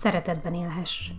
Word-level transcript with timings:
szeretetben 0.00 0.54
élhess. 0.54 1.10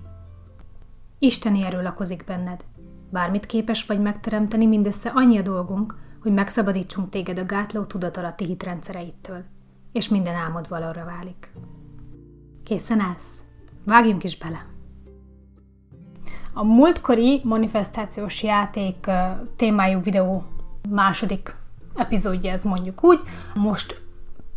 Isteni 1.19 1.63
erő 1.63 1.81
lakozik 1.81 2.23
benned. 2.23 2.65
Bármit 3.09 3.45
képes 3.45 3.85
vagy 3.85 4.01
megteremteni, 4.01 4.65
mindössze 4.65 5.09
annyi 5.13 5.37
a 5.37 5.41
dolgunk, 5.41 5.95
hogy 6.21 6.33
megszabadítsunk 6.33 7.09
téged 7.09 7.39
a 7.39 7.45
gátló 7.45 7.83
tudatalatti 7.83 8.45
hitrendszereittől, 8.45 9.43
és 9.91 10.09
minden 10.09 10.35
álmod 10.35 10.69
valóra 10.69 11.05
válik. 11.05 11.51
Készen 12.63 12.99
állsz? 12.99 13.43
Vágjunk 13.85 14.23
is 14.23 14.37
bele! 14.37 14.65
A 16.53 16.63
múltkori 16.63 17.41
manifestációs 17.43 18.43
játék 18.43 19.09
témájú 19.55 19.99
videó 19.99 20.43
második 20.89 21.55
epizódja 21.95 22.51
ez 22.51 22.63
mondjuk 22.63 23.03
úgy. 23.03 23.19
Most 23.55 24.01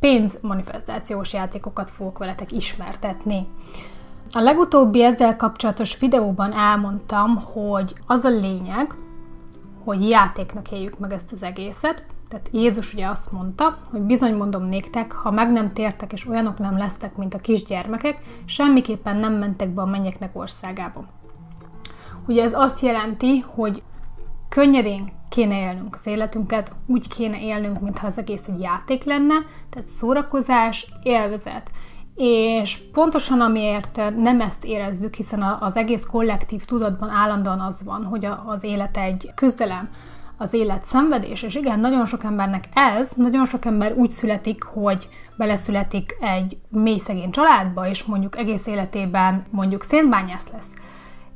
pénzmanifestációs 0.01 1.33
játékokat 1.33 1.91
fogok 1.91 2.19
veletek 2.19 2.53
ismertetni. 2.53 3.47
A 4.33 4.41
legutóbbi 4.41 5.05
ezzel 5.05 5.37
kapcsolatos 5.37 5.99
videóban 5.99 6.53
elmondtam, 6.53 7.37
hogy 7.37 7.95
az 8.07 8.25
a 8.25 8.29
lényeg, 8.29 8.95
hogy 9.85 10.09
játéknak 10.09 10.73
éljük 10.73 10.99
meg 10.99 11.13
ezt 11.13 11.33
az 11.33 11.43
egészet. 11.43 12.05
Tehát 12.29 12.49
Jézus 12.53 12.95
ugye 12.95 13.07
azt 13.07 13.33
mondta, 13.33 13.79
hogy 13.91 14.01
bizony 14.01 14.35
mondom 14.35 14.63
néktek, 14.65 15.13
ha 15.13 15.31
meg 15.31 15.53
nem 15.53 15.73
tértek 15.73 16.13
és 16.13 16.27
olyanok 16.29 16.59
nem 16.59 16.77
lesztek, 16.77 17.17
mint 17.17 17.35
a 17.35 17.39
kisgyermekek, 17.39 18.21
semmiképpen 18.45 19.17
nem 19.17 19.33
mentek 19.33 19.69
be 19.69 19.83
a 19.83 19.87
mennyeknek 19.87 20.37
országába. 20.37 21.05
Ugye 22.27 22.43
ez 22.43 22.53
azt 22.55 22.81
jelenti, 22.81 23.45
hogy 23.55 23.83
könnyedén 24.49 25.13
kéne 25.29 25.61
élnünk 25.61 25.95
az 25.95 26.07
életünket, 26.07 26.73
úgy 26.87 27.09
kéne 27.09 27.41
élnünk, 27.41 27.81
mintha 27.81 28.07
az 28.07 28.19
egész 28.19 28.47
egy 28.49 28.61
játék 28.61 29.05
lenne, 29.05 29.35
tehát 29.71 29.89
szórakozás, 29.89 30.93
élvezet. 31.03 31.71
És 32.17 32.79
pontosan 32.93 33.41
amiért 33.41 34.01
nem 34.17 34.41
ezt 34.41 34.65
érezzük, 34.65 35.15
hiszen 35.15 35.43
az 35.61 35.77
egész 35.77 36.05
kollektív 36.05 36.65
tudatban 36.65 37.09
állandóan 37.11 37.61
az 37.61 37.85
van, 37.85 38.05
hogy 38.05 38.29
az 38.47 38.65
élet 38.65 38.97
egy 38.97 39.33
küzdelem, 39.35 39.89
az 40.37 40.53
élet 40.53 40.85
szenvedés, 40.85 41.43
és 41.43 41.55
igen, 41.55 41.81
nagyon 41.81 42.07
sok 42.07 42.25
embernek 42.25 42.65
ez, 42.75 43.11
nagyon 43.17 43.47
sok 43.47 43.65
ember 43.65 43.93
úgy 43.93 44.11
születik, 44.11 44.63
hogy 44.63 45.09
beleszületik 45.37 46.17
egy 46.21 46.57
mély 46.69 46.97
szegény 46.97 47.31
családba, 47.31 47.89
és 47.89 48.05
mondjuk 48.05 48.39
egész 48.39 48.67
életében 48.67 49.45
mondjuk 49.51 49.83
szénbányász 49.83 50.51
lesz. 50.53 50.75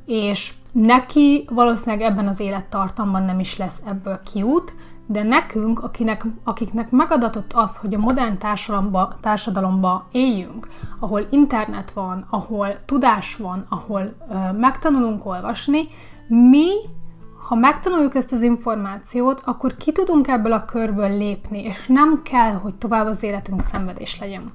És 0.06 0.52
neki 0.72 1.44
valószínűleg 1.50 2.10
ebben 2.10 2.28
az 2.28 2.40
élettartamban 2.40 3.22
nem 3.22 3.40
is 3.40 3.56
lesz 3.56 3.80
ebből 3.86 4.20
kiút, 4.32 4.74
de 5.10 5.22
nekünk, 5.22 5.82
akinek, 5.82 6.24
akiknek 6.44 6.90
megadatott 6.90 7.52
az, 7.52 7.76
hogy 7.76 7.94
a 7.94 7.98
modern 7.98 8.38
társadalomba, 8.38 9.16
társadalomba 9.20 10.08
éljünk, 10.12 10.68
ahol 10.98 11.26
internet 11.30 11.90
van, 11.90 12.26
ahol 12.30 12.84
tudás 12.84 13.36
van, 13.36 13.66
ahol 13.68 14.02
ö, 14.30 14.52
megtanulunk 14.52 15.26
olvasni, 15.26 15.88
mi, 16.28 16.70
ha 17.48 17.54
megtanuljuk 17.54 18.14
ezt 18.14 18.32
az 18.32 18.42
információt, 18.42 19.42
akkor 19.44 19.76
ki 19.76 19.92
tudunk 19.92 20.28
ebből 20.28 20.52
a 20.52 20.64
körből 20.64 21.16
lépni, 21.16 21.62
és 21.62 21.86
nem 21.86 22.22
kell, 22.22 22.52
hogy 22.52 22.74
tovább 22.74 23.06
az 23.06 23.22
életünk 23.22 23.62
szenvedés 23.62 24.20
legyen. 24.20 24.52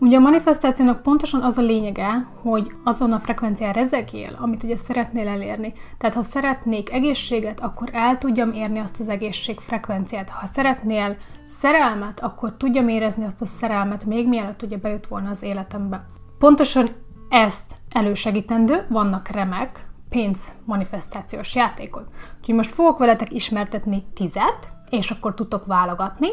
Ugye 0.00 0.16
a 0.16 0.20
manifestációnak 0.20 1.02
pontosan 1.02 1.42
az 1.42 1.58
a 1.58 1.62
lényege, 1.62 2.26
hogy 2.42 2.72
azon 2.84 3.12
a 3.12 3.20
frekvencián 3.20 3.72
rezegjél, 3.72 4.36
amit 4.40 4.62
ugye 4.62 4.76
szeretnél 4.76 5.28
elérni. 5.28 5.72
Tehát 5.98 6.14
ha 6.14 6.22
szeretnék 6.22 6.92
egészséget, 6.92 7.60
akkor 7.60 7.88
el 7.92 8.16
tudjam 8.16 8.52
érni 8.52 8.78
azt 8.78 9.00
az 9.00 9.08
egészség 9.08 9.58
frekvenciát. 9.58 10.30
Ha 10.30 10.46
szeretnél 10.46 11.16
szerelmet, 11.46 12.20
akkor 12.20 12.56
tudjam 12.56 12.88
érezni 12.88 13.24
azt 13.24 13.40
a 13.40 13.46
szerelmet, 13.46 14.04
még 14.04 14.28
mielőtt 14.28 14.62
ugye 14.62 14.76
bejött 14.76 15.06
volna 15.06 15.30
az 15.30 15.42
életembe. 15.42 16.06
Pontosan 16.38 16.88
ezt 17.28 17.74
elősegítendő, 17.92 18.86
vannak 18.88 19.28
remek 19.28 19.88
pénz 20.08 20.52
manifestációs 20.64 21.54
játékok. 21.54 22.04
Úgyhogy 22.38 22.54
most 22.54 22.70
fogok 22.70 22.98
veletek 22.98 23.32
ismertetni 23.32 24.04
tizet, 24.14 24.68
és 24.90 25.10
akkor 25.10 25.34
tudtok 25.34 25.66
válogatni, 25.66 26.28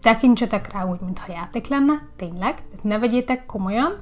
tekintsetek 0.00 0.72
rá 0.72 0.84
úgy, 0.84 1.00
mintha 1.00 1.32
játék 1.32 1.68
lenne, 1.68 2.08
tényleg, 2.16 2.54
tehát 2.54 2.82
ne 2.82 2.98
vegyétek 2.98 3.46
komolyan, 3.46 3.92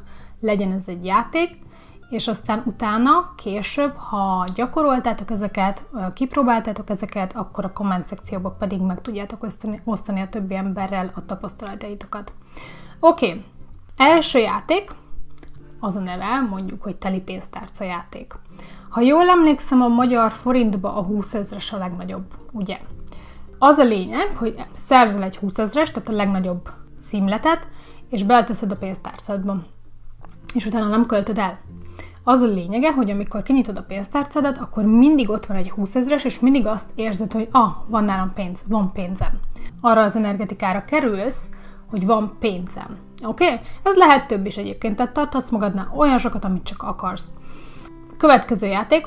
legyen 0.41 0.73
ez 0.73 0.89
egy 0.89 1.05
játék, 1.05 1.59
és 2.11 2.29
aztán 2.29 2.63
utána, 2.67 3.33
később, 3.37 3.97
ha 3.97 4.47
gyakoroltátok 4.55 5.31
ezeket, 5.31 5.85
kipróbáltátok 6.15 6.91
ezeket, 6.91 7.37
akkor 7.37 7.65
a 7.65 7.73
komment 7.73 8.09
szekcióban 8.09 8.57
pedig 8.59 8.81
meg 8.81 9.01
tudjátok 9.01 9.43
osztani, 9.43 9.81
osztani 9.85 10.21
a 10.21 10.29
többi 10.29 10.55
emberrel 10.55 11.13
a 11.15 11.25
tapasztalataitokat. 11.25 12.33
Oké, 13.01 13.27
okay. 13.27 13.45
első 13.97 14.39
játék, 14.39 14.91
az 15.81 15.97
a 15.97 16.01
neve, 16.01 16.41
mondjuk, 16.41 16.83
hogy 16.83 16.97
teli 16.97 17.21
pénztárca 17.21 17.85
játék. 17.85 18.33
Ha 18.89 19.01
jól 19.01 19.29
emlékszem, 19.29 19.83
a 19.83 19.89
magyar 19.89 20.33
forintba 20.33 20.95
a 20.97 21.05
20 21.05 21.35
ezres 21.35 21.73
a 21.73 21.79
legnagyobb, 21.79 22.25
ugye? 22.53 22.79
Az 23.67 23.79
a 23.79 23.85
lényeg, 23.85 24.37
hogy 24.37 24.55
szerzel 24.73 25.23
egy 25.23 25.37
20 25.37 25.59
ezres, 25.59 25.91
tehát 25.91 26.09
a 26.09 26.13
legnagyobb 26.13 26.69
szimletet, 26.99 27.69
és 28.11 28.23
beleteszed 28.23 28.73
a 28.73 28.77
pénztárcádba. 28.77 29.57
És 30.55 30.67
utána 30.67 30.89
nem 30.89 31.07
költöd 31.07 31.39
el. 31.39 31.59
Az 32.25 32.41
a 32.41 32.47
lényege, 32.47 32.93
hogy 32.93 33.11
amikor 33.11 33.43
kinyitod 33.43 33.77
a 33.77 33.83
pénztárcádat, 33.83 34.59
akkor 34.59 34.85
mindig 34.85 35.31
ott 35.31 35.47
van 35.47 35.57
egy 35.57 35.71
20 35.71 35.95
ezres, 35.95 36.25
és 36.25 36.41
mindig 36.41 36.67
azt 36.67 36.91
érzed, 36.95 37.33
hogy 37.33 37.49
ah, 37.51 37.73
van 37.87 38.05
nálam 38.05 38.33
pénz, 38.35 38.65
van 38.69 38.93
pénzem. 38.93 39.41
Arra 39.81 40.03
az 40.03 40.17
energetikára 40.17 40.85
kerülsz, 40.85 41.49
hogy 41.91 42.07
van 42.07 42.37
pénzem. 42.41 42.99
Oké? 43.27 43.45
Okay? 43.45 43.61
Ez 43.83 43.97
lehet 43.97 44.27
több 44.27 44.47
is 44.47 44.57
egyébként, 44.57 44.97
tehát 44.97 45.13
tarthatsz 45.13 45.51
magadnál 45.51 45.93
olyan 45.97 46.19
sokat, 46.19 46.45
amit 46.45 46.65
csak 46.65 46.83
akarsz. 46.83 47.31
Következő 48.17 48.67
játék, 48.67 49.07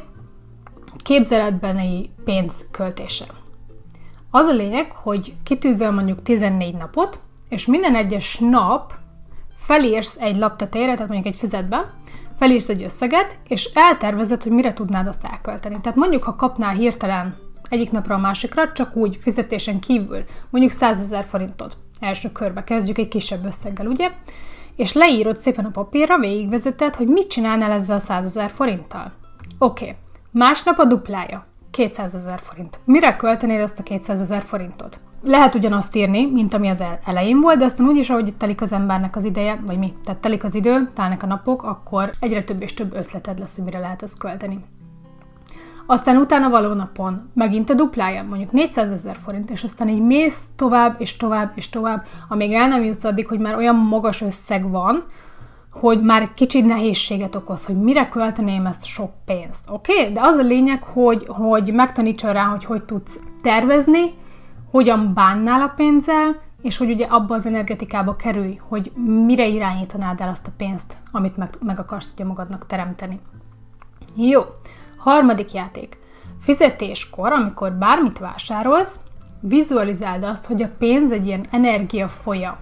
képzeletbeni 1.03 2.09
pénz 2.23 2.67
költése. 2.71 3.25
Az 4.37 4.47
a 4.47 4.53
lényeg, 4.53 4.91
hogy 4.91 5.33
kitűzöl 5.43 5.91
mondjuk 5.91 6.23
14 6.23 6.75
napot, 6.75 7.19
és 7.49 7.65
minden 7.65 7.95
egyes 7.95 8.37
nap 8.37 8.93
felírsz 9.55 10.17
egy 10.19 10.37
lap 10.37 10.57
tetejére, 10.57 10.93
tehát 10.93 11.11
mondjuk 11.11 11.33
egy 11.33 11.39
füzetbe, 11.39 11.93
felírsz 12.39 12.69
egy 12.69 12.83
összeget, 12.83 13.39
és 13.47 13.69
eltervezed, 13.73 14.43
hogy 14.43 14.51
mire 14.51 14.73
tudnád 14.73 15.07
azt 15.07 15.25
elkölteni. 15.31 15.79
Tehát 15.81 15.97
mondjuk, 15.97 16.23
ha 16.23 16.35
kapnál 16.35 16.73
hirtelen 16.73 17.35
egyik 17.69 17.91
napra 17.91 18.15
a 18.15 18.19
másikra, 18.19 18.71
csak 18.71 18.95
úgy 18.95 19.17
fizetésen 19.21 19.79
kívül, 19.79 20.23
mondjuk 20.49 20.73
100 20.73 21.01
ezer 21.01 21.23
forintot. 21.23 21.77
Első 21.99 22.31
körbe 22.31 22.63
kezdjük 22.63 22.97
egy 22.97 23.07
kisebb 23.07 23.45
összeggel, 23.45 23.87
ugye? 23.87 24.11
És 24.75 24.93
leírod 24.93 25.37
szépen 25.37 25.65
a 25.65 25.71
papírra, 25.71 26.19
végigvezeted, 26.19 26.95
hogy 26.95 27.07
mit 27.07 27.27
csinálnál 27.27 27.71
ezzel 27.71 27.95
a 27.95 27.99
100 27.99 28.25
ezer 28.25 28.49
forinttal. 28.49 29.11
Oké, 29.57 29.83
okay. 29.83 29.95
másnap 30.31 30.79
a 30.79 30.85
duplája. 30.85 31.45
200 31.71 32.15
ezer 32.15 32.39
forint. 32.39 32.79
Mire 32.85 33.15
költenéd 33.15 33.61
azt 33.61 33.79
a 33.79 33.83
200 33.83 34.19
ezer 34.19 34.41
forintot? 34.41 34.99
Lehet 35.23 35.55
ugyanazt 35.55 35.95
írni, 35.95 36.31
mint 36.31 36.53
ami 36.53 36.67
az 36.67 36.83
elején 37.05 37.41
volt, 37.41 37.57
de 37.57 37.65
aztán 37.65 37.87
úgyis, 37.87 38.09
ahogy 38.09 38.33
telik 38.37 38.61
az 38.61 38.73
embernek 38.73 39.15
az 39.15 39.23
ideje, 39.23 39.59
vagy 39.65 39.77
mi, 39.77 39.93
tehát 40.03 40.21
telik 40.21 40.43
az 40.43 40.55
idő, 40.55 40.89
telnek 40.93 41.23
a 41.23 41.27
napok, 41.27 41.63
akkor 41.63 42.09
egyre 42.19 42.43
több 42.43 42.61
és 42.61 42.73
több 42.73 42.93
ötleted 42.93 43.39
lesz, 43.39 43.55
hogy 43.55 43.65
mire 43.65 43.79
lehet 43.79 44.01
azt 44.01 44.17
költeni. 44.17 44.59
Aztán 45.89 46.17
utána 46.17 46.49
való 46.49 46.73
napon 46.73 47.29
megint 47.33 47.69
a 47.69 47.73
duplája, 47.73 48.23
mondjuk 48.23 48.51
400 48.51 48.91
ezer 48.91 49.15
forint, 49.15 49.49
és 49.49 49.63
aztán 49.63 49.89
így 49.89 50.01
mész 50.01 50.47
tovább, 50.55 50.95
és 51.01 51.17
tovább, 51.17 51.51
és 51.55 51.69
tovább, 51.69 52.05
amíg 52.27 52.53
el 52.53 52.67
nem 52.67 52.83
jutsz 52.83 53.03
addig, 53.03 53.27
hogy 53.27 53.39
már 53.39 53.55
olyan 53.55 53.75
magas 53.75 54.21
összeg 54.21 54.69
van, 54.69 55.03
hogy 55.79 56.01
már 56.01 56.33
kicsit 56.33 56.65
nehézséget 56.65 57.35
okoz, 57.35 57.65
hogy 57.65 57.77
mire 57.81 58.07
költeném 58.07 58.65
ezt 58.65 58.85
sok 58.85 59.11
pénzt, 59.25 59.69
oké? 59.69 59.99
Okay? 59.99 60.13
De 60.13 60.19
az 60.21 60.35
a 60.37 60.43
lényeg, 60.43 60.83
hogy, 60.83 61.25
hogy 61.27 61.73
megtanítson 61.73 62.33
rá, 62.33 62.43
hogy 62.43 62.65
hogy 62.65 62.83
tudsz 62.83 63.21
tervezni, 63.41 64.13
hogyan 64.71 65.13
bánnál 65.13 65.61
a 65.61 65.73
pénzzel, 65.75 66.39
és 66.61 66.77
hogy 66.77 66.91
ugye 66.91 67.05
abba 67.05 67.35
az 67.35 67.45
energetikába 67.45 68.15
kerülj, 68.15 68.59
hogy 68.67 68.91
mire 69.25 69.47
irányítanád 69.47 70.21
el 70.21 70.29
azt 70.29 70.47
a 70.47 70.51
pénzt, 70.57 70.97
amit 71.11 71.37
meg, 71.37 71.49
meg 71.65 71.79
akarsz 71.79 72.11
ugye 72.13 72.25
magadnak 72.25 72.65
teremteni. 72.65 73.19
Jó, 74.15 74.41
harmadik 74.97 75.53
játék. 75.53 75.97
Fizetéskor, 76.39 77.31
amikor 77.31 77.71
bármit 77.71 78.17
vásárolsz, 78.17 78.99
vizualizáld 79.39 80.23
azt, 80.23 80.45
hogy 80.45 80.63
a 80.63 80.71
pénz 80.77 81.11
egy 81.11 81.25
ilyen 81.25 81.45
energia 81.51 82.07
folyam. 82.07 82.55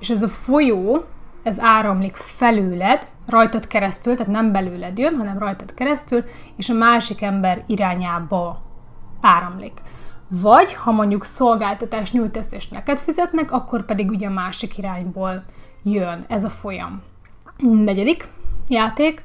És 0.00 0.10
ez 0.10 0.22
a 0.22 0.28
folyó, 0.28 1.04
ez 1.42 1.60
áramlik 1.60 2.16
felőled, 2.16 3.08
rajtad 3.26 3.66
keresztül, 3.66 4.16
tehát 4.16 4.32
nem 4.32 4.52
belőled 4.52 4.98
jön, 4.98 5.16
hanem 5.16 5.38
rajtad 5.38 5.74
keresztül, 5.74 6.24
és 6.56 6.68
a 6.68 6.74
másik 6.74 7.22
ember 7.22 7.64
irányába 7.66 8.62
áramlik. 9.20 9.82
Vagy, 10.28 10.72
ha 10.72 10.92
mondjuk 10.92 11.24
szolgáltatás 11.24 12.12
nyújtasz 12.12 12.52
és 12.52 12.68
neked 12.68 12.98
fizetnek, 12.98 13.52
akkor 13.52 13.84
pedig 13.84 14.10
ugye 14.10 14.26
a 14.26 14.32
másik 14.32 14.78
irányból 14.78 15.42
jön 15.82 16.24
ez 16.28 16.44
a 16.44 16.48
folyam. 16.48 17.00
Negyedik 17.58 18.28
játék, 18.68 19.24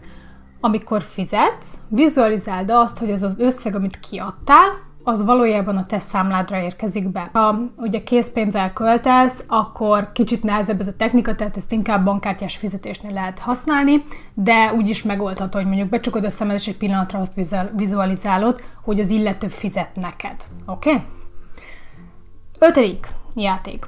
amikor 0.59 1.01
fizetsz, 1.01 1.77
vizualizáld 1.87 2.69
azt, 2.69 2.97
hogy 2.97 3.09
ez 3.09 3.23
az 3.23 3.39
összeg, 3.39 3.75
amit 3.75 3.99
kiadtál, 3.99 4.69
az 5.07 5.23
valójában 5.23 5.77
a 5.77 5.85
te 5.85 5.99
számládra 5.99 6.61
érkezik 6.61 7.09
be. 7.09 7.29
Ha 7.33 7.59
ugye 7.77 8.03
készpénzzel 8.03 8.73
költesz, 8.73 9.43
akkor 9.47 10.11
kicsit 10.11 10.43
nehezebb 10.43 10.79
ez 10.79 10.87
a 10.87 10.95
technika, 10.95 11.35
tehát 11.35 11.57
ezt 11.57 11.71
inkább 11.71 12.03
bankkártyás 12.03 12.57
fizetésnél 12.57 13.13
lehet 13.13 13.39
használni, 13.39 14.03
de 14.33 14.73
úgy 14.73 14.89
is 14.89 15.03
megoldható, 15.03 15.57
hogy 15.57 15.67
mondjuk 15.67 15.89
becsukod 15.89 16.23
a 16.23 16.29
szemed, 16.29 16.55
és 16.55 16.67
egy 16.67 16.77
pillanatra 16.77 17.19
azt 17.19 17.33
vizualizálod, 17.75 18.61
hogy 18.83 18.99
az 18.99 19.09
illető 19.09 19.47
fizet 19.47 19.95
neked. 19.95 20.35
Oké? 20.65 20.89
Okay? 20.89 21.03
Ötödik 22.59 23.07
játék. 23.35 23.85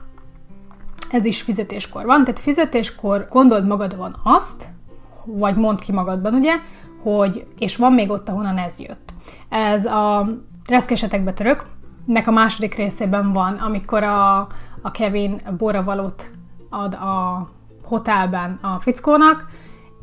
Ez 1.12 1.26
is 1.26 1.42
fizetéskor 1.42 2.06
van, 2.06 2.24
tehát 2.24 2.40
fizetéskor 2.40 3.28
gondold 3.30 3.68
magadban 3.68 4.20
azt, 4.24 4.68
vagy 5.26 5.56
mondd 5.56 5.80
ki 5.80 5.92
magadban, 5.92 6.34
ugye, 6.34 6.54
hogy, 7.04 7.46
és 7.58 7.76
van 7.76 7.94
még 7.94 8.10
ott, 8.10 8.30
ahonnan 8.30 8.58
ez 8.58 8.80
jött. 8.80 9.14
Ez 9.50 9.86
a 9.86 10.28
reszkesetekbe 10.70 11.34
török, 11.34 11.66
nek 12.06 12.28
a 12.28 12.32
második 12.32 12.76
részében 12.76 13.34
van, 13.34 13.56
amikor 13.56 14.04
a, 14.04 14.38
a 14.82 14.92
Kevin 14.92 15.42
boravalót 15.58 16.32
ad 16.70 16.94
a 16.94 17.48
hotelben 17.84 18.60
a 18.62 18.80
fickónak, 18.80 19.46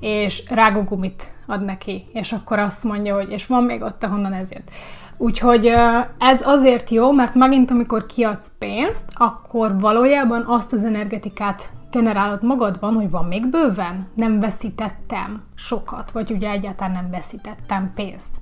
és 0.00 0.42
rágógumit 0.50 1.34
ad 1.46 1.64
neki, 1.64 2.04
és 2.12 2.32
akkor 2.32 2.58
azt 2.58 2.84
mondja, 2.84 3.14
hogy 3.14 3.30
és 3.30 3.46
van 3.46 3.64
még 3.64 3.82
ott, 3.82 4.04
ahonnan 4.04 4.32
ez 4.32 4.52
jött. 4.52 4.70
Úgyhogy 5.18 5.72
ez 6.18 6.46
azért 6.46 6.90
jó, 6.90 7.12
mert 7.12 7.34
megint 7.34 7.70
amikor 7.70 8.06
kiadsz 8.06 8.52
pénzt, 8.58 9.04
akkor 9.14 9.80
valójában 9.80 10.44
azt 10.46 10.72
az 10.72 10.84
energetikát 10.84 11.70
generálod 11.90 12.42
magadban, 12.42 12.94
hogy 12.94 13.10
van 13.10 13.24
még 13.24 13.46
bőven, 13.46 14.08
nem 14.14 14.40
veszítettem 14.40 15.42
sokat, 15.54 16.10
vagy 16.10 16.30
ugye 16.30 16.50
egyáltalán 16.50 16.92
nem 16.92 17.10
veszítettem 17.10 17.92
pénzt. 17.94 18.36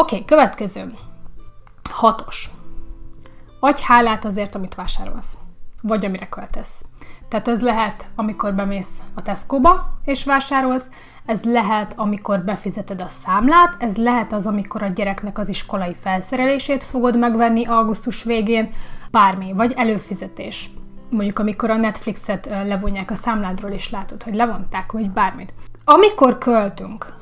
Oké, 0.00 0.14
okay, 0.14 0.24
következő. 0.24 0.92
Hatos. 1.90 2.50
Adj 3.60 3.82
hálát 3.82 4.24
azért, 4.24 4.54
amit 4.54 4.74
vásárolsz, 4.74 5.38
vagy 5.82 6.04
amire 6.04 6.28
költesz. 6.28 6.84
Tehát 7.28 7.48
ez 7.48 7.60
lehet, 7.60 8.10
amikor 8.14 8.54
bemész 8.54 9.02
a 9.14 9.22
Tesco-ba 9.22 9.98
és 10.04 10.24
vásárolsz, 10.24 10.88
ez 11.26 11.42
lehet, 11.42 11.92
amikor 11.96 12.40
befizeted 12.40 13.00
a 13.00 13.08
számlát, 13.08 13.76
ez 13.78 13.96
lehet 13.96 14.32
az, 14.32 14.46
amikor 14.46 14.82
a 14.82 14.88
gyereknek 14.88 15.38
az 15.38 15.48
iskolai 15.48 15.94
felszerelését 15.94 16.82
fogod 16.82 17.18
megvenni 17.18 17.64
augusztus 17.66 18.22
végén, 18.24 18.70
bármi, 19.10 19.52
vagy 19.52 19.72
előfizetés. 19.76 20.70
Mondjuk, 21.10 21.38
amikor 21.38 21.70
a 21.70 21.76
Netflixet 21.76 22.46
levonják 22.46 23.10
a 23.10 23.14
számládról, 23.14 23.70
és 23.70 23.90
látod, 23.90 24.22
hogy 24.22 24.34
levonták, 24.34 24.92
vagy 24.92 25.10
bármit. 25.10 25.52
Amikor 25.84 26.38
költünk, 26.38 27.17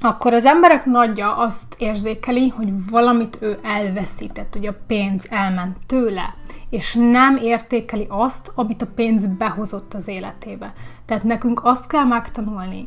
akkor 0.00 0.32
az 0.32 0.44
emberek 0.44 0.84
nagyja 0.84 1.36
azt 1.36 1.74
érzékeli, 1.78 2.48
hogy 2.48 2.90
valamit 2.90 3.38
ő 3.40 3.58
elveszített, 3.62 4.52
hogy 4.52 4.66
a 4.66 4.78
pénz 4.86 5.26
elment 5.30 5.76
tőle, 5.86 6.34
és 6.70 6.94
nem 6.94 7.36
értékeli 7.36 8.06
azt, 8.08 8.52
amit 8.54 8.82
a 8.82 8.86
pénz 8.94 9.26
behozott 9.26 9.94
az 9.94 10.08
életébe. 10.08 10.72
Tehát 11.04 11.22
nekünk 11.22 11.64
azt 11.64 11.86
kell 11.86 12.04
megtanulni, 12.04 12.84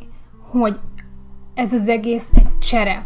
hogy 0.50 0.80
ez 1.54 1.74
az 1.74 1.88
egész 1.88 2.30
egy 2.36 2.57
csere. 2.60 3.04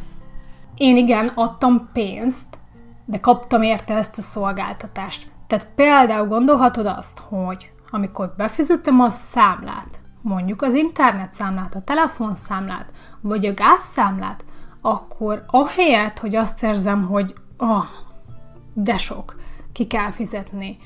Én 0.76 0.98
igen, 0.98 1.32
adtam 1.36 1.90
pénzt, 1.94 2.58
de 3.06 3.20
kaptam 3.20 3.62
érte 3.62 3.94
ezt 3.94 4.18
a 4.18 4.22
szolgáltatást. 4.22 5.32
Tehát 5.48 5.68
például 5.76 6.28
gondolhatod 6.28 6.86
azt, 6.86 7.20
hogy 7.20 7.72
amikor 7.90 8.34
befizetem 8.38 9.00
a 9.00 9.10
számlát, 9.10 10.00
mondjuk 10.22 10.62
az 10.62 10.74
internetszámlát, 10.74 11.76
a 11.76 11.82
telefonszámlát, 11.82 12.92
vagy 13.22 13.46
a 13.46 13.54
gázszámlát, 13.54 14.46
akkor 14.82 15.44
ahelyett, 15.48 16.20
hogy 16.20 16.36
azt 16.36 16.64
érzem, 16.64 17.08
hogy 17.08 17.34
ah, 17.58 17.86
de 18.74 18.98
sok, 18.98 19.36
ki 19.72 19.88
kell 19.88 20.12
fizetni, 20.12 20.78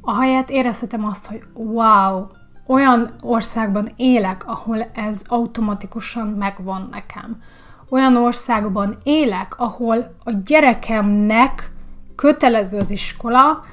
ahelyett 0.00 0.50
érezhetem 0.50 1.04
azt, 1.04 1.26
hogy 1.26 1.42
wow, 1.54 2.26
olyan 2.66 3.14
országban 3.20 3.92
élek, 3.96 4.46
ahol 4.46 4.90
ez 4.94 5.22
automatikusan 5.26 6.26
megvan 6.26 6.88
nekem. 6.90 7.42
Olyan 7.90 8.16
országban 8.16 8.98
élek, 9.02 9.58
ahol 9.58 10.14
a 10.24 10.30
gyerekemnek 10.44 11.72
kötelező 12.14 12.78
az 12.78 12.90
iskola, 12.90 13.64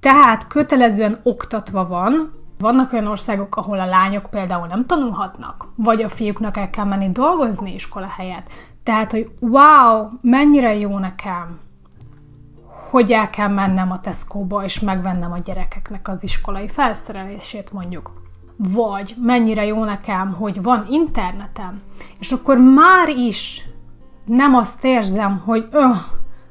tehát 0.00 0.46
kötelezően 0.46 1.20
oktatva 1.22 1.86
van, 1.86 2.32
vannak 2.62 2.92
olyan 2.92 3.06
országok, 3.06 3.56
ahol 3.56 3.80
a 3.80 3.86
lányok 3.86 4.26
például 4.30 4.66
nem 4.66 4.86
tanulhatnak, 4.86 5.68
vagy 5.76 6.02
a 6.02 6.08
fiúknak 6.08 6.56
el 6.56 6.70
kell 6.70 6.84
menni 6.84 7.10
dolgozni 7.10 7.74
iskola 7.74 8.06
helyett. 8.06 8.50
Tehát, 8.82 9.10
hogy 9.10 9.30
wow, 9.38 10.08
mennyire 10.20 10.74
jó 10.74 10.98
nekem, 10.98 11.58
hogy 12.90 13.12
el 13.12 13.30
kell 13.30 13.48
mennem 13.48 13.90
a 13.90 14.00
Tesco-ba, 14.00 14.64
és 14.64 14.80
megvennem 14.80 15.32
a 15.32 15.38
gyerekeknek 15.38 16.08
az 16.08 16.22
iskolai 16.22 16.68
felszerelését 16.68 17.72
mondjuk. 17.72 18.12
Vagy 18.56 19.14
mennyire 19.18 19.64
jó 19.64 19.84
nekem, 19.84 20.32
hogy 20.32 20.62
van 20.62 20.86
internetem, 20.90 21.76
és 22.18 22.32
akkor 22.32 22.58
már 22.58 23.08
is 23.08 23.66
nem 24.26 24.54
azt 24.54 24.84
érzem, 24.84 25.42
hogy 25.44 25.68
öh, 25.70 25.96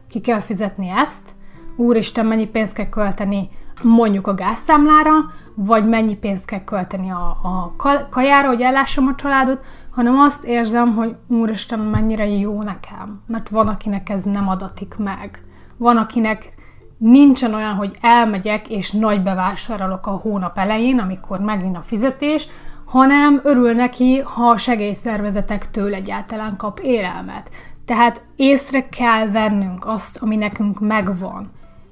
ki 0.07 0.19
kell 0.19 0.39
fizetni 0.39 0.89
ezt, 0.89 1.35
úristen, 1.75 2.25
mennyi 2.25 2.47
pénzt 2.47 2.73
kell 2.73 2.89
költeni 2.89 3.49
mondjuk 3.83 4.27
a 4.27 4.33
gázszámlára, 4.33 5.11
vagy 5.55 5.87
mennyi 5.87 6.15
pénzt 6.15 6.45
kell 6.45 6.63
költeni 6.63 7.11
a, 7.11 7.37
a 7.43 7.75
kajára, 8.09 8.47
hogy 8.47 8.61
ellássam 8.61 9.07
a 9.07 9.15
családot, 9.15 9.65
hanem 9.91 10.19
azt 10.19 10.43
érzem, 10.43 10.93
hogy 10.93 11.15
úristen, 11.27 11.79
mennyire 11.79 12.27
jó 12.27 12.61
nekem, 12.61 13.21
mert 13.27 13.49
van, 13.49 13.67
akinek 13.67 14.09
ez 14.09 14.23
nem 14.23 14.47
adatik 14.47 14.95
meg. 14.97 15.43
Van, 15.77 15.97
akinek 15.97 16.53
nincsen 16.97 17.53
olyan, 17.53 17.73
hogy 17.73 17.97
elmegyek 18.01 18.67
és 18.67 18.91
nagy 18.91 19.23
bevásárolok 19.23 20.07
a 20.07 20.11
hónap 20.11 20.57
elején, 20.57 20.99
amikor 20.99 21.39
megint 21.39 21.77
a 21.77 21.81
fizetés, 21.81 22.47
hanem 22.85 23.39
örül 23.43 23.73
neki, 23.73 24.19
ha 24.19 24.49
a 24.49 24.57
segélyszervezetektől 24.57 25.93
egyáltalán 25.93 26.57
kap 26.57 26.79
élelmet. 26.79 27.49
Tehát 27.85 28.21
észre 28.35 28.89
kell 28.89 29.31
vennünk 29.31 29.85
azt, 29.85 30.17
ami 30.17 30.35
nekünk 30.35 30.79
megvan, 30.79 31.51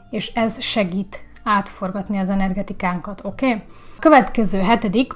és 0.10 0.34
ez 0.34 0.62
segít 0.62 1.28
átforgatni 1.50 2.18
az 2.18 2.29
energetikánkat, 2.29 3.22
oké? 3.24 3.46
Okay? 3.46 3.62
Következő 4.00 4.60
hetedik, 4.60 5.13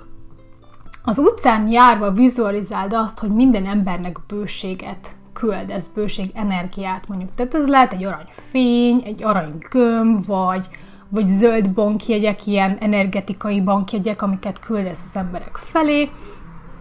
az 1.04 1.18
utcán 1.18 1.68
járva 1.68 2.12
vizualizáld 2.12 2.94
azt, 2.94 3.20
hogy 3.20 3.30
minden 3.30 3.66
embernek 3.66 4.20
bőséget 4.28 5.16
küldesz, 5.34 5.88
bőség 5.88 6.32
energiát 6.34 7.08
mondjuk. 7.08 7.30
Tehát 7.36 7.54
ez 7.54 7.68
lehet 7.68 7.94
egy 7.94 8.04
aranyfény, 8.04 9.02
egy 9.06 9.24
aranygömb, 9.24 10.26
vagy, 10.26 10.68
vagy 11.10 11.28
zöld 11.28 11.70
bankjegyek, 11.70 12.48
ilyen 12.48 12.78
energetikai 12.80 13.62
bankjegyek, 13.62 14.22
amiket 14.22 14.60
küldesz 14.60 15.04
az 15.06 15.18
emberek 15.18 15.56
felé. 15.56 16.10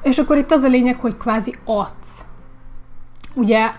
És 0.02 0.18
akkor 0.18 0.36
itt 0.36 0.50
az 0.50 0.62
a 0.62 0.68
lényeg, 0.68 1.00
hogy 1.00 1.16
kvázi 1.16 1.54
adsz. 1.64 2.24
Ugye, 3.34 3.70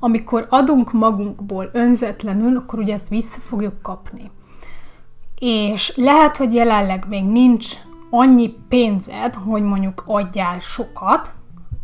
amikor 0.00 0.46
adunk 0.50 0.92
magunkból 0.92 1.70
önzetlenül, 1.72 2.56
akkor 2.56 2.78
ugye 2.78 2.92
ezt 2.92 3.08
vissza 3.08 3.40
fogjuk 3.40 3.82
kapni 3.82 4.30
és 5.44 5.96
lehet, 5.96 6.36
hogy 6.36 6.54
jelenleg 6.54 7.04
még 7.08 7.24
nincs 7.24 7.74
annyi 8.10 8.54
pénzed, 8.68 9.34
hogy 9.34 9.62
mondjuk 9.62 10.02
adjál 10.06 10.60
sokat 10.60 11.30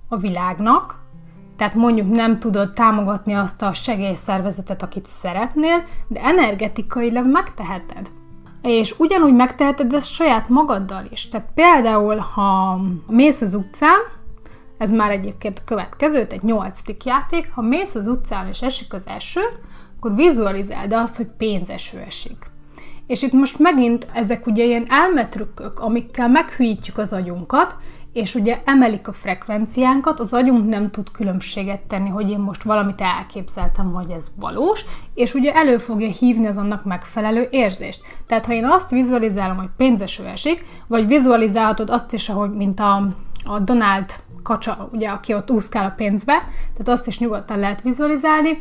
a 0.08 0.16
világnak, 0.16 1.00
tehát 1.56 1.74
mondjuk 1.74 2.10
nem 2.10 2.38
tudod 2.38 2.72
támogatni 2.72 3.34
azt 3.34 3.62
a 3.62 3.72
segélyszervezetet, 3.72 4.82
akit 4.82 5.06
szeretnél, 5.06 5.84
de 6.08 6.20
energetikailag 6.22 7.26
megteheted. 7.26 8.10
És 8.62 8.98
ugyanúgy 8.98 9.34
megteheted 9.34 9.92
ezt 9.92 10.12
saját 10.12 10.48
magaddal 10.48 11.04
is. 11.10 11.28
Tehát 11.28 11.48
például, 11.54 12.16
ha 12.16 12.80
mész 13.06 13.40
az 13.40 13.54
utcán, 13.54 13.98
ez 14.76 14.90
már 14.90 15.10
egyébként 15.10 15.58
a 15.58 15.64
következő, 15.64 16.26
egy 16.30 16.42
nyolcadik 16.42 17.04
játék, 17.04 17.50
ha 17.54 17.62
mész 17.62 17.94
az 17.94 18.06
utcán 18.06 18.46
és 18.46 18.62
esik 18.62 18.92
az 18.92 19.06
eső, 19.08 19.42
akkor 19.96 20.14
vizualizáld 20.14 20.92
azt, 20.92 21.16
hogy 21.16 21.26
pénzeső 21.36 21.98
esik. 21.98 22.56
És 23.08 23.22
itt 23.22 23.32
most 23.32 23.58
megint 23.58 24.06
ezek 24.12 24.46
ugye 24.46 24.64
ilyen 24.64 24.86
elmetrükkök, 24.88 25.80
amikkel 25.80 26.28
meghűítjük 26.28 26.98
az 26.98 27.12
agyunkat, 27.12 27.76
és 28.12 28.34
ugye 28.34 28.60
emelik 28.64 29.08
a 29.08 29.12
frekvenciánkat, 29.12 30.20
az 30.20 30.32
agyunk 30.32 30.68
nem 30.68 30.90
tud 30.90 31.10
különbséget 31.10 31.80
tenni, 31.80 32.08
hogy 32.08 32.30
én 32.30 32.38
most 32.38 32.62
valamit 32.62 33.00
elképzeltem, 33.00 33.92
hogy 33.92 34.10
ez 34.10 34.26
valós, 34.36 34.84
és 35.14 35.34
ugye 35.34 35.54
elő 35.54 35.78
fogja 35.78 36.08
hívni 36.08 36.46
az 36.46 36.56
annak 36.56 36.84
megfelelő 36.84 37.48
érzést. 37.50 38.00
Tehát 38.26 38.46
ha 38.46 38.52
én 38.52 38.64
azt 38.64 38.90
vizualizálom, 38.90 39.56
hogy 39.56 39.70
pénzeső 39.76 40.24
esik, 40.24 40.64
vagy 40.86 41.06
vizualizálhatod 41.06 41.90
azt 41.90 42.12
is, 42.12 42.28
ahogy 42.28 42.50
mint 42.50 42.80
a, 42.80 43.06
a 43.44 43.58
Donald 43.58 44.12
kacsa, 44.42 44.88
ugye, 44.92 45.08
aki 45.08 45.34
ott 45.34 45.50
úszkál 45.50 45.84
a 45.84 45.94
pénzbe, 45.96 46.32
tehát 46.72 46.88
azt 46.88 47.06
is 47.06 47.18
nyugodtan 47.18 47.58
lehet 47.58 47.82
vizualizálni, 47.82 48.58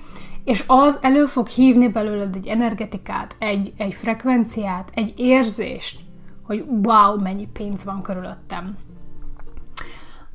és 0.48 0.63
az 0.68 0.98
elő 1.01 1.25
fog 1.25 1.48
hívni 1.48 1.88
belőled 1.88 2.36
egy 2.36 2.48
energetikát, 2.48 3.36
egy, 3.39 3.74
egy 3.77 3.94
frekvenciát, 3.94 4.92
egy 4.94 5.13
érzést, 5.16 6.00
hogy 6.44 6.66
wow, 6.84 7.22
mennyi 7.22 7.48
pénz 7.54 7.84
van 7.84 8.01
körülöttem. 8.01 8.77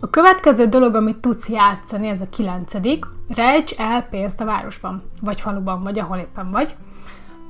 A 0.00 0.10
következő 0.10 0.66
dolog, 0.66 0.94
amit 0.94 1.16
tudsz 1.16 1.48
játszani, 1.48 2.08
ez 2.08 2.20
a 2.20 2.28
kilencedik, 2.28 3.04
rejts 3.28 3.72
el 3.78 4.02
pénzt 4.02 4.40
a 4.40 4.44
városban, 4.44 5.02
vagy 5.20 5.40
faluban, 5.40 5.82
vagy 5.82 5.98
ahol 5.98 6.18
éppen 6.18 6.50
vagy. 6.50 6.76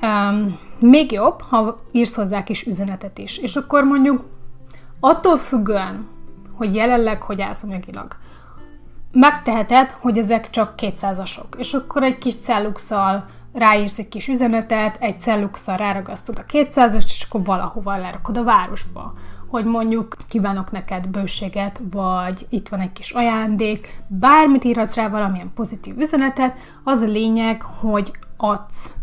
Um, 0.02 0.58
még 0.80 1.12
jobb, 1.12 1.40
ha 1.40 1.80
írsz 1.92 2.14
hozzá 2.14 2.42
kis 2.42 2.66
üzenetet 2.66 3.18
is. 3.18 3.38
És 3.38 3.56
akkor 3.56 3.84
mondjuk 3.84 4.24
attól 5.00 5.36
függően, 5.36 6.06
hogy 6.52 6.74
jelenleg 6.74 7.22
hogy 7.22 7.40
állsz 7.40 7.62
anyagilag, 7.62 8.16
megteheted, 9.12 9.90
hogy 9.90 10.18
ezek 10.18 10.50
csak 10.50 10.76
kétszázasok. 10.76 11.56
És 11.58 11.72
akkor 11.72 12.02
egy 12.02 12.18
kis 12.18 12.36
celluxal 12.36 13.24
ráírsz 13.52 13.98
egy 13.98 14.08
kis 14.08 14.28
üzenetet, 14.28 14.96
egy 15.00 15.20
celluxal 15.20 15.76
ráragasztod 15.76 16.38
a 16.38 16.44
200 16.44 16.94
és 16.94 17.26
akkor 17.28 17.44
valahova 17.44 17.96
lerakod 17.96 18.36
a 18.36 18.44
városba. 18.44 19.12
Hogy 19.48 19.64
mondjuk 19.64 20.16
kívánok 20.28 20.70
neked 20.70 21.08
bőséget, 21.08 21.80
vagy 21.90 22.46
itt 22.48 22.68
van 22.68 22.80
egy 22.80 22.92
kis 22.92 23.10
ajándék, 23.10 24.02
bármit 24.06 24.64
írhatsz 24.64 24.94
rá, 24.94 25.08
valamilyen 25.08 25.52
pozitív 25.54 25.98
üzenetet, 25.98 26.58
az 26.84 27.00
a 27.00 27.06
lényeg, 27.06 27.62
hogy 27.62 28.12
adsz. 28.36 28.94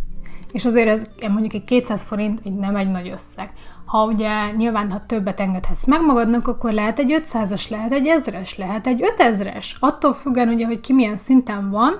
És 0.51 0.66
azért 0.66 0.88
ez 0.88 1.04
mondjuk 1.30 1.54
egy 1.54 1.63
200 1.63 2.04
forint 2.04 2.39
egy 2.44 2.56
nem 2.56 2.75
egy 2.75 2.92
nagy 2.92 3.10
összeg. 3.10 3.54
Ha 3.89 4.05
ugye 4.05 4.51
nyilván, 4.51 4.91
ha 4.91 5.05
többet 5.05 5.39
engedhetsz 5.39 5.86
meg 5.86 6.01
magadnak, 6.01 6.48
akkor 6.48 6.72
lehet 6.72 7.00
egy 7.00 7.22
500-as, 7.24 7.69
lehet 7.69 7.91
egy 7.91 8.13
1000-es, 8.17 8.58
lehet 8.58 8.88
egy 8.88 9.13
5000-es. 9.17 9.72
Attól 9.79 10.13
függően 10.13 10.48
ugye, 10.48 10.65
hogy 10.65 10.79
ki 10.79 10.93
milyen 10.93 11.17
szinten 11.17 11.69
van, 11.69 11.93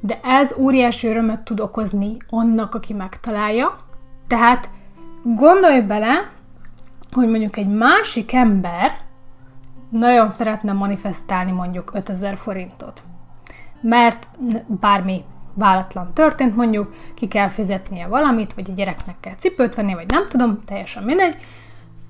de 0.00 0.20
ez 0.22 0.54
óriási 0.58 1.06
örömet 1.06 1.40
tud 1.40 1.60
okozni 1.60 2.16
annak, 2.30 2.74
aki 2.74 2.92
megtalálja. 2.92 3.76
Tehát 4.26 4.70
gondolj 5.22 5.80
bele, 5.80 6.30
hogy 7.12 7.28
mondjuk 7.28 7.56
egy 7.56 7.68
másik 7.68 8.32
ember 8.32 8.92
nagyon 9.90 10.28
szeretne 10.28 10.72
manifestálni 10.72 11.50
mondjuk 11.50 11.90
5000 11.94 12.36
forintot. 12.36 13.02
Mert 13.80 14.28
bármi 14.66 15.24
váratlan 15.56 16.14
történt, 16.14 16.56
mondjuk 16.56 16.94
ki 17.14 17.28
kell 17.28 17.48
fizetnie 17.48 18.06
valamit, 18.06 18.52
vagy 18.52 18.70
a 18.70 18.74
gyereknek 18.74 19.16
kell 19.20 19.34
cipőt 19.34 19.74
venni, 19.74 19.94
vagy 19.94 20.10
nem 20.10 20.28
tudom, 20.28 20.62
teljesen 20.64 21.02
mindegy, 21.02 21.36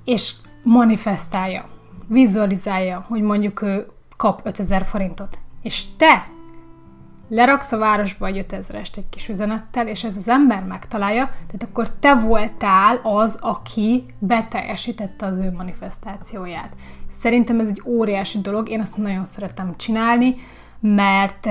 és 0.05 0.35
manifestálja, 0.63 1.65
vizualizálja, 2.09 3.05
hogy 3.09 3.21
mondjuk 3.21 3.63
ő 3.63 3.87
kap 4.17 4.41
5000 4.45 4.85
forintot. 4.85 5.39
És 5.63 5.85
te 5.97 6.27
leraksz 7.29 7.73
a 7.73 7.79
városba 7.79 8.27
egy 8.27 8.47
5000-est 8.49 8.97
egy 8.97 9.09
kis 9.11 9.29
üzenettel, 9.29 9.89
és 9.89 10.05
ez 10.05 10.17
az 10.17 10.29
ember 10.29 10.65
megtalálja, 10.65 11.25
tehát 11.25 11.67
akkor 11.71 11.91
te 11.91 12.15
voltál 12.15 13.01
az, 13.03 13.39
aki 13.41 14.05
beteljesítette 14.19 15.27
az 15.27 15.39
ő 15.39 15.53
manifestációját. 15.53 16.75
Szerintem 17.09 17.61
ez 17.61 17.69
egy 17.69 17.83
óriási 17.85 18.41
dolog, 18.41 18.69
én 18.69 18.81
ezt 18.81 18.97
nagyon 18.97 19.25
szeretem 19.25 19.77
csinálni, 19.77 20.35
mert 20.81 21.49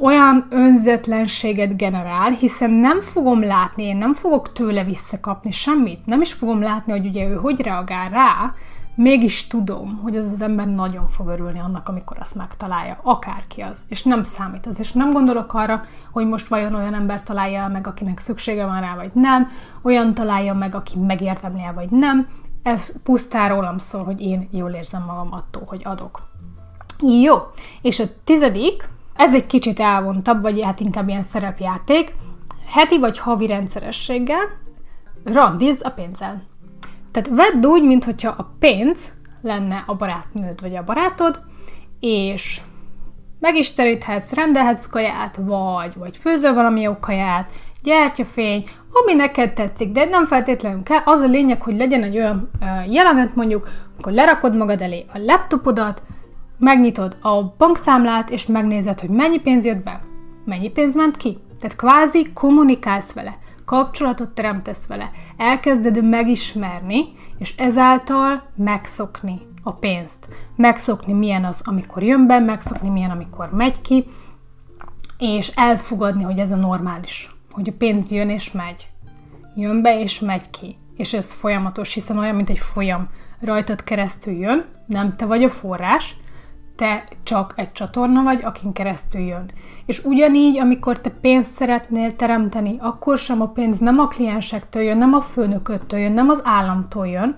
olyan 0.00 0.46
önzetlenséget 0.50 1.76
generál, 1.76 2.30
hiszen 2.30 2.70
nem 2.70 3.00
fogom 3.00 3.42
látni, 3.42 3.82
én 3.82 3.96
nem 3.96 4.14
fogok 4.14 4.52
tőle 4.52 4.84
visszakapni 4.84 5.50
semmit, 5.50 6.06
nem 6.06 6.20
is 6.20 6.32
fogom 6.32 6.62
látni, 6.62 6.92
hogy 6.92 7.06
ugye 7.06 7.28
ő 7.28 7.34
hogy 7.34 7.60
reagál 7.60 8.08
rá, 8.08 8.52
mégis 8.94 9.46
tudom, 9.46 9.98
hogy 10.02 10.16
az 10.16 10.32
az 10.32 10.42
ember 10.42 10.66
nagyon 10.66 11.08
fog 11.08 11.28
örülni 11.28 11.58
annak, 11.58 11.88
amikor 11.88 12.16
azt 12.20 12.34
megtalálja, 12.34 12.98
akárki 13.02 13.60
az, 13.60 13.80
és 13.88 14.02
nem 14.02 14.22
számít 14.22 14.66
az, 14.66 14.78
és 14.78 14.92
nem 14.92 15.12
gondolok 15.12 15.54
arra, 15.54 15.82
hogy 16.12 16.26
most 16.26 16.48
vajon 16.48 16.74
olyan 16.74 16.94
ember 16.94 17.22
találja 17.22 17.68
meg, 17.68 17.86
akinek 17.86 18.18
szüksége 18.18 18.66
van 18.66 18.80
rá, 18.80 18.94
vagy 18.94 19.10
nem, 19.14 19.48
olyan 19.82 20.14
találja 20.14 20.54
meg, 20.54 20.74
aki 20.74 20.98
megérdemli 20.98 21.62
vagy 21.74 21.90
nem, 21.90 22.28
ez 22.62 23.02
pusztán 23.02 23.48
rólam 23.48 23.78
szól, 23.78 24.04
hogy 24.04 24.20
én 24.20 24.48
jól 24.50 24.70
érzem 24.70 25.04
magam 25.06 25.32
attól, 25.32 25.62
hogy 25.66 25.80
adok. 25.84 26.20
Jó, 27.22 27.36
és 27.82 28.00
a 28.00 28.04
tizedik, 28.24 28.88
ez 29.20 29.34
egy 29.34 29.46
kicsit 29.46 29.80
elvontabb, 29.80 30.42
vagy 30.42 30.62
hát 30.62 30.80
inkább 30.80 31.08
ilyen 31.08 31.22
szerepjáték. 31.22 32.14
Heti 32.66 32.98
vagy 32.98 33.18
havi 33.18 33.46
rendszerességgel 33.46 34.40
randiz 35.24 35.80
a 35.82 35.90
pénzzel. 35.90 36.42
Tehát 37.12 37.28
vedd 37.28 37.66
úgy, 37.66 37.82
mintha 37.82 38.34
a 38.36 38.54
pénz 38.58 39.12
lenne 39.42 39.84
a 39.86 39.94
barátnőd 39.94 40.60
vagy 40.60 40.76
a 40.76 40.84
barátod, 40.84 41.40
és 42.00 42.60
meg 43.40 43.56
is 43.56 43.72
teríthetsz, 43.72 44.32
rendelhetsz 44.32 44.86
kaját, 44.86 45.36
vagy, 45.36 45.94
vagy 45.96 46.16
főzöl 46.16 46.54
valami 46.54 46.80
jó 46.80 46.98
kaját, 46.98 47.52
gyertyafény, 47.82 48.64
ami 48.92 49.14
neked 49.14 49.52
tetszik, 49.52 49.92
de 49.92 50.04
nem 50.04 50.26
feltétlenül 50.26 50.82
kell. 50.82 51.02
Az 51.04 51.20
a 51.20 51.26
lényeg, 51.26 51.62
hogy 51.62 51.76
legyen 51.76 52.02
egy 52.02 52.16
olyan 52.16 52.50
jelenet 52.88 53.34
mondjuk, 53.34 53.68
amikor 53.92 54.12
lerakod 54.12 54.56
magad 54.56 54.80
elé 54.82 55.04
a 55.12 55.18
laptopodat, 55.18 56.02
megnyitod 56.60 57.16
a 57.20 57.42
bankszámlát, 57.58 58.30
és 58.30 58.46
megnézed, 58.46 59.00
hogy 59.00 59.10
mennyi 59.10 59.40
pénz 59.40 59.64
jött 59.64 59.82
be, 59.82 60.00
mennyi 60.44 60.68
pénz 60.68 60.96
ment 60.96 61.16
ki. 61.16 61.38
Tehát 61.58 61.76
kvázi 61.76 62.32
kommunikálsz 62.34 63.12
vele, 63.12 63.38
kapcsolatot 63.64 64.30
teremtesz 64.30 64.86
vele, 64.86 65.10
elkezded 65.36 66.04
megismerni, 66.04 67.04
és 67.38 67.54
ezáltal 67.56 68.42
megszokni 68.56 69.40
a 69.62 69.72
pénzt. 69.72 70.28
Megszokni 70.56 71.12
milyen 71.12 71.44
az, 71.44 71.62
amikor 71.64 72.02
jön 72.02 72.26
be, 72.26 72.38
megszokni 72.38 72.88
milyen, 72.88 73.10
amikor 73.10 73.50
megy 73.52 73.80
ki, 73.80 74.04
és 75.18 75.48
elfogadni, 75.48 76.22
hogy 76.22 76.38
ez 76.38 76.50
a 76.50 76.56
normális. 76.56 77.34
Hogy 77.50 77.68
a 77.68 77.76
pénz 77.78 78.10
jön 78.10 78.28
és 78.28 78.52
megy. 78.52 78.88
Jön 79.56 79.82
be 79.82 80.00
és 80.00 80.20
megy 80.20 80.50
ki. 80.50 80.76
És 80.96 81.12
ez 81.12 81.32
folyamatos, 81.32 81.94
hiszen 81.94 82.18
olyan, 82.18 82.34
mint 82.34 82.50
egy 82.50 82.58
folyam. 82.58 83.08
Rajtad 83.40 83.84
keresztül 83.84 84.34
jön, 84.34 84.64
nem 84.86 85.16
te 85.16 85.26
vagy 85.26 85.44
a 85.44 85.48
forrás, 85.48 86.16
te 86.80 87.04
csak 87.22 87.52
egy 87.56 87.72
csatorna 87.72 88.22
vagy, 88.22 88.44
akin 88.44 88.72
keresztül 88.72 89.20
jön. 89.20 89.50
És 89.86 90.04
ugyanígy, 90.04 90.58
amikor 90.58 91.00
te 91.00 91.10
pénzt 91.10 91.52
szeretnél 91.52 92.16
teremteni, 92.16 92.76
akkor 92.78 93.18
sem 93.18 93.40
a 93.40 93.48
pénz 93.48 93.78
nem 93.78 93.98
a 93.98 94.08
kliensektől 94.08 94.82
jön, 94.82 94.96
nem 94.96 95.14
a 95.14 95.20
főnököttől 95.20 96.00
jön, 96.00 96.12
nem 96.12 96.28
az 96.28 96.40
államtól 96.44 97.06
jön, 97.06 97.36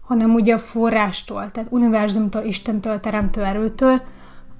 hanem 0.00 0.34
ugye 0.34 0.54
a 0.54 0.58
forrástól, 0.58 1.50
tehát 1.50 1.72
univerzumtól, 1.72 2.42
Istentől, 2.42 3.00
teremtő 3.00 3.44
erőtől, 3.44 4.02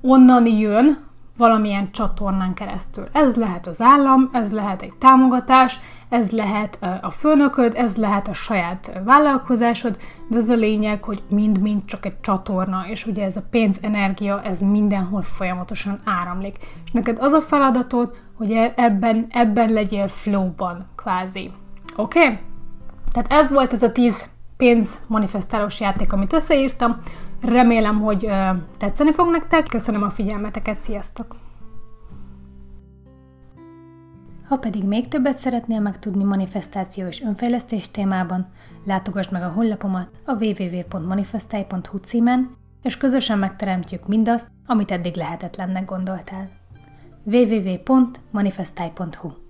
onnan 0.00 0.46
jön, 0.46 0.98
valamilyen 1.36 1.90
csatornán 1.92 2.54
keresztül. 2.54 3.08
Ez 3.12 3.34
lehet 3.34 3.66
az 3.66 3.80
állam, 3.80 4.30
ez 4.32 4.52
lehet 4.52 4.82
egy 4.82 4.94
támogatás, 4.98 5.78
ez 6.08 6.30
lehet 6.30 6.78
a 7.00 7.10
főnököd, 7.10 7.74
ez 7.76 7.96
lehet 7.96 8.28
a 8.28 8.32
saját 8.32 9.00
vállalkozásod, 9.04 9.98
de 10.28 10.36
az 10.36 10.48
a 10.48 10.54
lényeg, 10.54 11.04
hogy 11.04 11.22
mind-mind 11.28 11.84
csak 11.84 12.06
egy 12.06 12.20
csatorna, 12.20 12.84
és 12.88 13.06
ugye 13.06 13.24
ez 13.24 13.36
a 13.36 13.42
pénzenergia, 13.50 14.42
ez 14.42 14.60
mindenhol 14.60 15.22
folyamatosan 15.22 16.00
áramlik. 16.04 16.56
És 16.84 16.90
neked 16.90 17.18
az 17.20 17.32
a 17.32 17.40
feladatod, 17.40 18.16
hogy 18.36 18.52
e- 18.52 18.72
ebben, 18.76 19.26
ebben 19.30 19.72
legyél 19.72 20.08
flowban, 20.08 20.86
kvázi. 20.96 21.50
Oké? 21.96 22.22
Okay? 22.22 22.38
Tehát 23.12 23.32
ez 23.32 23.50
volt 23.50 23.72
ez 23.72 23.82
a 23.82 23.92
tíz 23.92 24.24
pénz 24.64 25.00
manifestálós 25.06 25.80
játék, 25.80 26.12
amit 26.12 26.32
összeírtam. 26.32 27.00
Remélem, 27.42 28.00
hogy 28.00 28.30
tetszeni 28.78 29.12
fog 29.12 29.30
nektek. 29.30 29.66
Köszönöm 29.66 30.02
a 30.02 30.10
figyelmeteket, 30.10 30.78
sziasztok! 30.78 31.36
Ha 34.48 34.56
pedig 34.56 34.84
még 34.84 35.08
többet 35.08 35.36
szeretnél 35.36 35.80
megtudni 35.80 36.24
manifestáció 36.24 37.06
és 37.06 37.22
önfejlesztés 37.22 37.90
témában, 37.90 38.46
látogass 38.84 39.28
meg 39.28 39.42
a 39.42 39.48
honlapomat 39.48 40.08
a 40.24 40.44
www.manifestai.hu 40.44 41.98
címen, 41.98 42.56
és 42.82 42.96
közösen 42.96 43.38
megteremtjük 43.38 44.06
mindazt, 44.06 44.46
amit 44.66 44.90
eddig 44.90 45.14
lehetetlennek 45.14 45.84
gondoltál. 45.84 46.48
www.manifestai.hu 47.24 49.43